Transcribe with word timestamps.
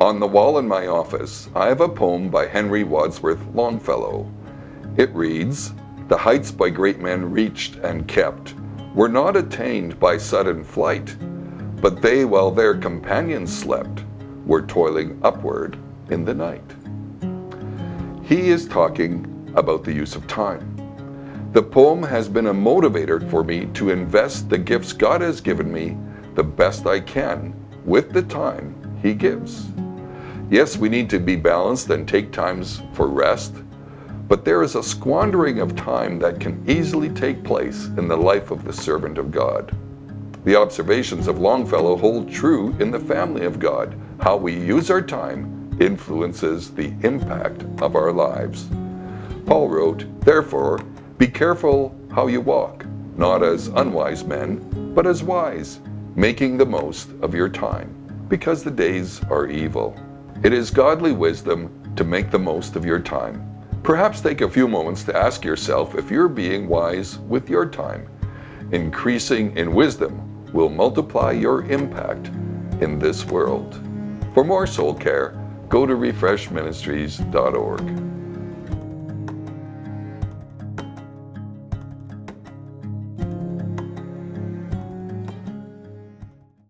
On 0.00 0.20
the 0.20 0.28
wall 0.28 0.58
in 0.58 0.68
my 0.68 0.86
office, 0.86 1.50
I 1.56 1.66
have 1.66 1.80
a 1.80 1.88
poem 1.88 2.28
by 2.28 2.46
Henry 2.46 2.84
Wadsworth 2.84 3.44
Longfellow. 3.52 4.30
It 4.96 5.12
reads 5.12 5.72
The 6.06 6.16
heights 6.16 6.52
by 6.52 6.70
great 6.70 7.00
men 7.00 7.32
reached 7.32 7.74
and 7.78 8.06
kept 8.06 8.54
were 8.94 9.08
not 9.08 9.34
attained 9.34 9.98
by 9.98 10.16
sudden 10.16 10.62
flight, 10.62 11.16
but 11.80 12.00
they, 12.00 12.24
while 12.24 12.52
their 12.52 12.76
companions 12.76 13.52
slept, 13.52 14.04
were 14.46 14.62
toiling 14.62 15.18
upward 15.24 15.76
in 16.10 16.24
the 16.24 16.34
night. 16.34 16.76
He 18.22 18.50
is 18.50 18.68
talking 18.68 19.50
about 19.56 19.82
the 19.82 19.92
use 19.92 20.14
of 20.14 20.28
time. 20.28 20.76
The 21.54 21.62
poem 21.62 22.04
has 22.04 22.28
been 22.28 22.46
a 22.46 22.54
motivator 22.54 23.28
for 23.28 23.42
me 23.42 23.66
to 23.74 23.90
invest 23.90 24.48
the 24.48 24.58
gifts 24.58 24.92
God 24.92 25.22
has 25.22 25.40
given 25.40 25.72
me 25.72 25.96
the 26.36 26.44
best 26.44 26.86
I 26.86 27.00
can 27.00 27.52
with 27.84 28.12
the 28.12 28.22
time 28.22 28.76
He 29.02 29.12
gives. 29.12 29.66
Yes, 30.50 30.78
we 30.78 30.88
need 30.88 31.10
to 31.10 31.18
be 31.18 31.36
balanced 31.36 31.90
and 31.90 32.08
take 32.08 32.32
times 32.32 32.80
for 32.94 33.06
rest, 33.06 33.54
but 34.28 34.46
there 34.46 34.62
is 34.62 34.76
a 34.76 34.82
squandering 34.82 35.60
of 35.60 35.76
time 35.76 36.18
that 36.20 36.40
can 36.40 36.64
easily 36.66 37.10
take 37.10 37.44
place 37.44 37.86
in 37.98 38.08
the 38.08 38.16
life 38.16 38.50
of 38.50 38.64
the 38.64 38.72
servant 38.72 39.18
of 39.18 39.30
God. 39.30 39.76
The 40.44 40.56
observations 40.56 41.28
of 41.28 41.38
Longfellow 41.38 41.96
hold 41.96 42.30
true 42.30 42.74
in 42.78 42.90
the 42.90 42.98
family 42.98 43.44
of 43.44 43.58
God. 43.58 43.94
How 44.20 44.38
we 44.38 44.54
use 44.54 44.90
our 44.90 45.02
time 45.02 45.76
influences 45.80 46.70
the 46.70 46.94
impact 47.02 47.64
of 47.82 47.94
our 47.94 48.10
lives. 48.10 48.68
Paul 49.44 49.68
wrote, 49.68 50.06
Therefore, 50.20 50.78
be 51.18 51.26
careful 51.26 51.94
how 52.10 52.26
you 52.26 52.40
walk, 52.40 52.86
not 53.18 53.42
as 53.42 53.68
unwise 53.68 54.24
men, 54.24 54.92
but 54.94 55.06
as 55.06 55.22
wise, 55.22 55.80
making 56.14 56.56
the 56.56 56.64
most 56.64 57.10
of 57.20 57.34
your 57.34 57.50
time, 57.50 57.94
because 58.28 58.64
the 58.64 58.70
days 58.70 59.20
are 59.24 59.46
evil. 59.46 59.94
It 60.44 60.52
is 60.52 60.70
godly 60.70 61.10
wisdom 61.10 61.92
to 61.96 62.04
make 62.04 62.30
the 62.30 62.38
most 62.38 62.76
of 62.76 62.84
your 62.84 63.00
time. 63.00 63.44
Perhaps 63.82 64.20
take 64.20 64.40
a 64.40 64.48
few 64.48 64.68
moments 64.68 65.02
to 65.04 65.16
ask 65.16 65.44
yourself 65.44 65.96
if 65.96 66.12
you're 66.12 66.28
being 66.28 66.68
wise 66.68 67.18
with 67.18 67.50
your 67.50 67.66
time. 67.66 68.08
Increasing 68.70 69.56
in 69.56 69.74
wisdom 69.74 70.46
will 70.52 70.68
multiply 70.68 71.32
your 71.32 71.64
impact 71.64 72.28
in 72.80 73.00
this 73.00 73.24
world. 73.26 73.80
For 74.32 74.44
more 74.44 74.68
soul 74.68 74.94
care, 74.94 75.34
go 75.68 75.86
to 75.86 75.94
refreshministries.org. 75.94 77.80